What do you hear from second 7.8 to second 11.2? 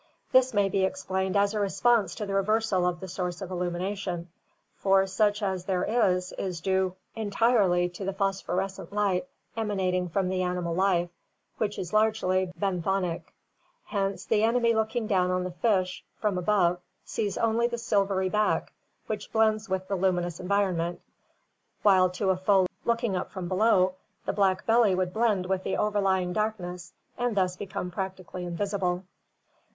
to the phosphorescent light emanating from the animal life,